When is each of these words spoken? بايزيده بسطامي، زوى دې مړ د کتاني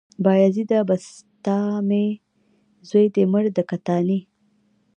بايزيده 0.23 0.79
بسطامي، 0.89 2.07
زوى 2.89 3.05
دې 3.15 3.23
مړ 3.31 3.43
د 3.57 3.59
کتاني 3.69 4.19